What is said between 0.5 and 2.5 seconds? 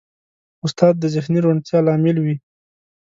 استاد د ذهني روڼتیا لامل وي.